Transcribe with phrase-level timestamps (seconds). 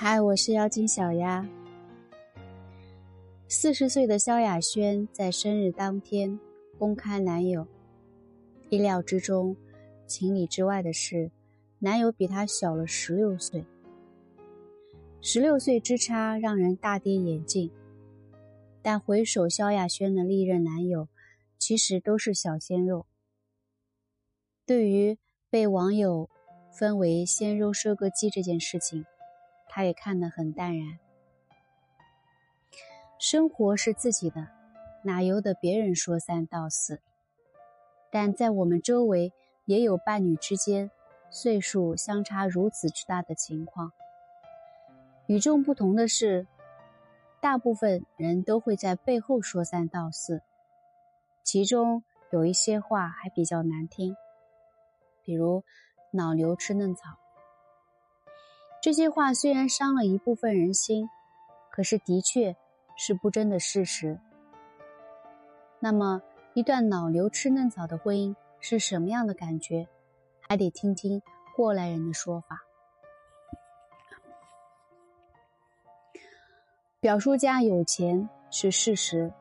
[0.00, 1.44] 嗨，我是妖精小丫。
[3.48, 6.38] 四十岁的萧亚轩在生日当天
[6.78, 7.66] 公开男友，
[8.70, 9.56] 意料之中，
[10.06, 11.32] 情理之外的是，
[11.80, 13.64] 男友比她小了十六岁。
[15.20, 17.68] 十六岁之差让人大跌眼镜，
[18.80, 21.08] 但回首萧亚轩的历任男友，
[21.58, 23.04] 其实都是小鲜肉。
[24.64, 25.18] 对于
[25.50, 26.30] 被网友
[26.72, 29.04] 分为“鲜肉收割机”这件事情。
[29.78, 30.98] 他也看得很淡然。
[33.16, 34.48] 生活是自己的，
[35.04, 37.00] 哪由得别人说三道四？
[38.10, 39.32] 但在我们周围，
[39.66, 40.90] 也有伴侣之间
[41.30, 43.92] 岁数相差如此之大的情况。
[45.28, 46.48] 与众不同的是，
[47.40, 50.42] 大部分人都会在背后说三道四，
[51.44, 54.16] 其中有一些话还比较难听，
[55.22, 55.62] 比如
[56.10, 57.16] “老牛吃嫩草”。
[58.80, 61.08] 这些话虽然伤了一部分人心，
[61.70, 62.56] 可是的确
[62.96, 64.18] 是不争的事实。
[65.80, 66.22] 那么，
[66.54, 69.88] 一段老牛吃嫩草的婚姻是什么样的感觉？
[70.40, 71.20] 还得听听
[71.54, 72.62] 过来人的说法。
[77.00, 79.32] 表叔家有钱是事实，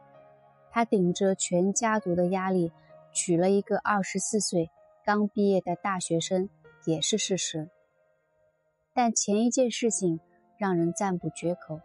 [0.69, 2.71] 他顶着全家族的压力
[3.13, 4.69] 娶了一个二十四岁
[5.05, 6.49] 刚毕业的大学生
[6.85, 7.69] 也是事实。
[8.97, 10.19] 但前一件事情
[10.57, 11.79] 让人赞不绝口，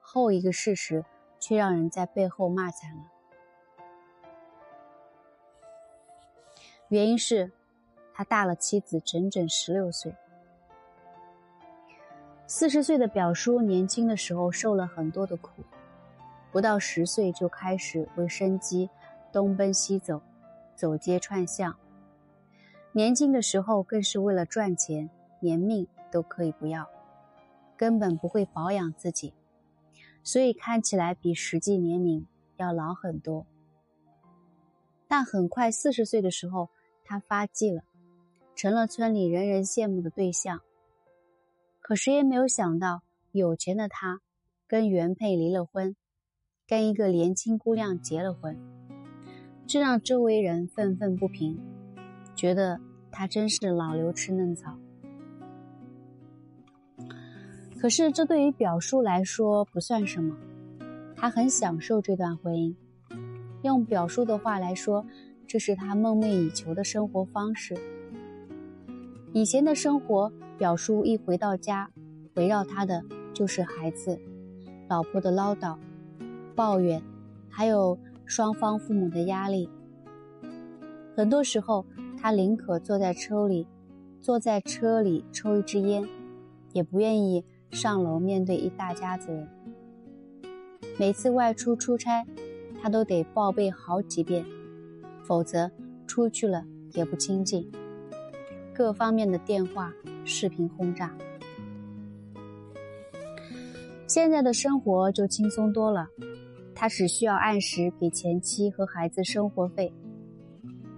[0.00, 1.04] 后一个事实
[1.38, 3.02] 却让人在背后骂惨了。
[6.88, 7.52] 原因是，
[8.14, 10.14] 他大了妻子整整十六岁。
[12.46, 15.62] 四十岁的表叔年轻的时候受了很多的苦，
[16.50, 18.88] 不到十岁就开始为生计
[19.30, 20.22] 东奔西走，
[20.74, 21.76] 走街串巷。
[22.92, 25.10] 年轻的时候更是为了赚钱，
[25.40, 25.86] 连命。
[26.10, 26.88] 都可以不要，
[27.76, 29.34] 根本不会保养自己，
[30.22, 32.26] 所以看起来比实际年龄
[32.56, 33.46] 要老很多。
[35.06, 36.68] 但很快四十岁的时候，
[37.04, 37.82] 他发迹了，
[38.54, 40.60] 成了村里人人羡慕的对象。
[41.80, 43.02] 可谁也没有想到，
[43.32, 44.20] 有钱的他
[44.66, 45.96] 跟原配离了婚，
[46.66, 48.58] 跟一个年轻姑娘结了婚，
[49.66, 51.58] 这让周围人愤愤不平，
[52.34, 52.78] 觉得
[53.10, 54.78] 他真是老牛吃嫩草。
[57.80, 60.36] 可是，这对于表叔来说不算什么，
[61.14, 62.74] 他很享受这段婚姻。
[63.62, 65.06] 用表叔的话来说，
[65.46, 67.76] 这是他梦寐以求的生活方式。
[69.32, 71.88] 以前的生活，表叔一回到家，
[72.34, 74.18] 围绕他的就是孩子、
[74.88, 75.76] 老婆的唠叨、
[76.56, 77.00] 抱怨，
[77.48, 77.96] 还有
[78.26, 79.70] 双方父母的压力。
[81.14, 81.86] 很多时候，
[82.20, 83.68] 他宁可坐在车里，
[84.20, 86.04] 坐在车里抽一支烟，
[86.72, 87.44] 也不愿意。
[87.70, 89.48] 上楼面对一大家子人，
[90.98, 92.26] 每次外出出差，
[92.80, 94.44] 他都得报备好几遍，
[95.22, 95.70] 否则
[96.06, 96.64] 出去了
[96.94, 97.70] 也不清静。
[98.74, 99.92] 各方面的电话、
[100.24, 101.14] 视频轰炸。
[104.06, 106.08] 现在的生活就轻松多了，
[106.74, 109.92] 他只需要按时给前妻和孩子生活费，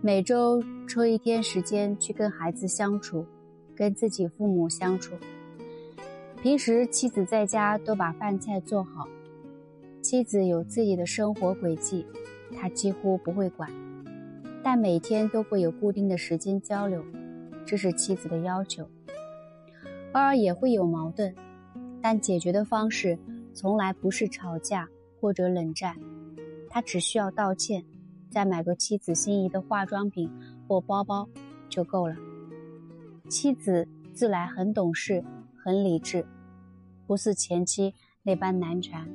[0.01, 3.27] 每周抽一天时间去跟孩子相处，
[3.75, 5.15] 跟自己父母相处。
[6.43, 9.07] 平时妻子在家都把饭菜做好，
[10.01, 12.07] 妻子有自己的生活轨迹，
[12.57, 13.71] 他几乎不会管，
[14.63, 17.05] 但每天都会有固定的时间交流，
[17.67, 18.89] 这是妻子的要求。
[20.13, 21.35] 偶尔也会有矛盾，
[22.01, 23.19] 但解决的方式
[23.53, 24.89] 从来不是吵架
[25.21, 25.95] 或者冷战，
[26.71, 27.85] 他只需要道歉，
[28.31, 30.31] 再买个妻子心仪的化妆品
[30.67, 31.29] 或包包
[31.69, 32.17] 就够了。
[33.29, 35.23] 妻子自来很懂事。
[35.63, 36.25] 很理智，
[37.07, 39.09] 不似前妻那般难缠。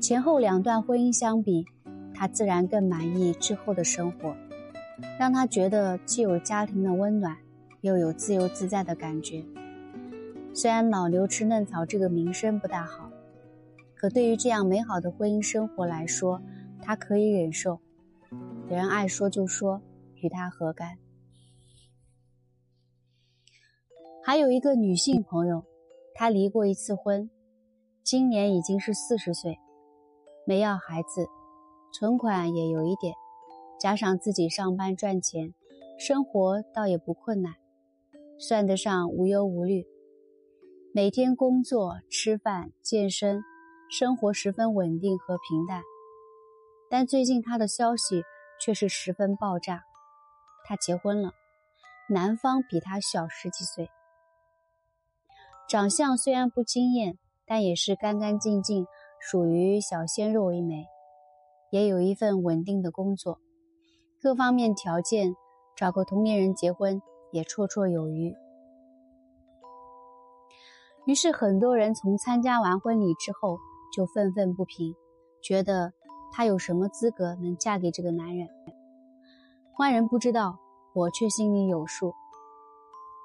[0.00, 1.66] 前后两段婚姻相比，
[2.14, 4.36] 他自然更满意之后的生活，
[5.18, 7.36] 让他觉得既有家庭的温暖，
[7.80, 9.44] 又有自由自在的感觉。
[10.52, 13.10] 虽然“老牛吃嫩草”这个名声不大好，
[13.94, 16.40] 可对于这样美好的婚姻生活来说，
[16.80, 17.80] 他可以忍受。
[18.68, 19.80] 别人爱说就说，
[20.20, 20.96] 与他何干？
[24.26, 25.66] 还有一个女性朋友，
[26.14, 27.28] 她离过一次婚，
[28.02, 29.58] 今年已经是四十岁，
[30.46, 31.28] 没要孩子，
[31.92, 33.14] 存款也有一点，
[33.78, 35.52] 加上自己上班赚钱，
[35.98, 37.52] 生活倒也不困难，
[38.38, 39.86] 算得上无忧无虑。
[40.94, 43.42] 每天工作、吃饭、健身，
[43.90, 45.82] 生活十分稳定和平淡。
[46.88, 48.22] 但最近她的消息
[48.58, 49.82] 却是十分爆炸，
[50.64, 51.32] 她结婚了，
[52.08, 53.90] 男方比她小十几岁。
[55.68, 58.86] 长相虽然不惊艳，但也是干干净净，
[59.18, 60.86] 属于小鲜肉一枚，
[61.70, 63.40] 也有一份稳定的工作，
[64.20, 65.34] 各方面条件
[65.74, 67.00] 找个同龄人结婚
[67.32, 68.34] 也绰绰有余。
[71.06, 73.58] 于是，很多人从参加完婚礼之后
[73.94, 74.94] 就愤愤不平，
[75.42, 75.92] 觉得
[76.30, 78.48] 她有什么资格能嫁给这个男人？
[79.78, 80.58] 外人不知道，
[80.94, 82.12] 我却心里有数。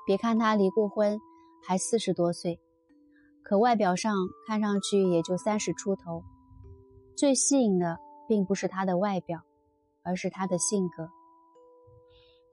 [0.05, 1.19] 别看她离过婚，
[1.65, 2.59] 还四十多岁，
[3.43, 4.15] 可外表上
[4.47, 6.23] 看上去也就三十出头。
[7.15, 9.41] 最吸引的并不是他的外表，
[10.03, 11.09] 而是他的性格。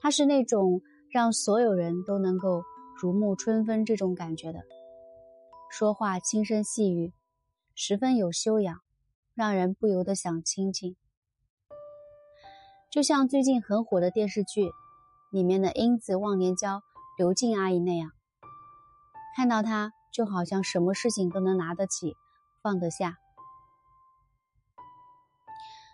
[0.00, 2.62] 他是那种让所有人都能够
[3.00, 4.60] 如沐春风这种感觉的。
[5.70, 7.12] 说话轻声细语，
[7.74, 8.80] 十分有修养，
[9.34, 10.96] 让人不由得想亲近。
[12.90, 14.70] 就像最近很火的电视剧
[15.30, 16.80] 里面的英子忘年交
[17.18, 18.10] 刘静阿姨那样，
[19.36, 22.16] 看到他就好像什么事情都能拿得起、
[22.62, 23.18] 放得下，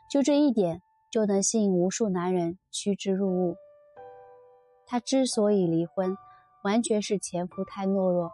[0.08, 0.80] 就这一点
[1.10, 3.56] 就能吸引无数男人趋之若鹜。
[4.86, 6.16] 她之所以离婚，
[6.62, 8.30] 完全是前夫太懦弱。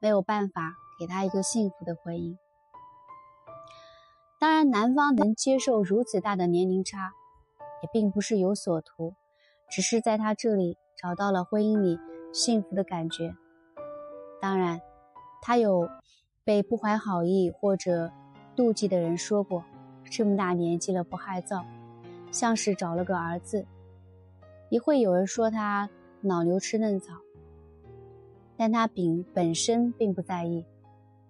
[0.00, 2.36] 没有办法给他一个幸福的婚姻。
[4.40, 7.12] 当然，男方能接受如此大的年龄差，
[7.82, 9.14] 也并不是有所图，
[9.70, 12.00] 只是在他这里找到了婚姻里
[12.32, 13.36] 幸福的感觉。
[14.40, 14.80] 当然，
[15.40, 15.88] 他有
[16.44, 18.10] 被不怀好意或者
[18.56, 19.64] 妒忌的人说过
[20.10, 21.64] ：“这么大年纪了不害臊，
[22.30, 23.66] 像是找了个儿子。”
[24.70, 25.88] 也会有人说他
[26.20, 27.14] 老牛吃嫩草。
[28.56, 30.64] 但他并本身并不在意，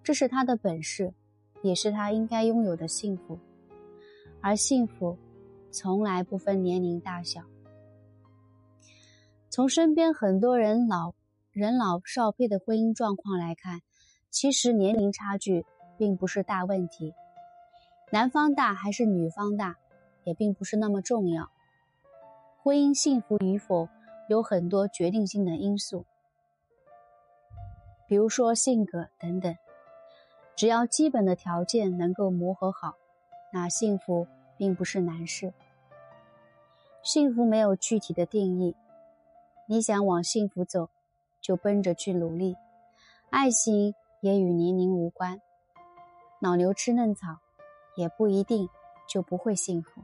[0.03, 1.11] 这是他的本事，
[1.63, 3.39] 也是他应该拥有的幸福。
[4.41, 5.17] 而幸福，
[5.71, 7.41] 从来不分年龄大小。
[9.49, 11.13] 从身边很多人老
[11.55, 13.79] 人老少配的婚姻状况来看，
[14.29, 15.65] 其实年龄差距
[15.97, 17.13] 并不是大问题，
[18.11, 19.77] 男方大还是女方大，
[20.25, 21.49] 也并不是那么重要。
[22.61, 23.87] 婚姻幸福与否，
[24.27, 26.03] 有很多决定性的因素。
[28.05, 29.55] 比如说性格等等，
[30.57, 32.95] 只要基本的条件能够磨合好，
[33.53, 35.53] 那幸福并不是难事。
[37.01, 38.75] 幸福没有具体的定义，
[39.69, 40.89] 你想往幸福走，
[41.45, 42.55] 就奔着去努力。
[43.29, 45.39] 爱情也与年龄无关，
[46.41, 47.37] 老牛吃嫩草，
[47.95, 48.67] 也不一定
[49.07, 50.01] 就不会幸福。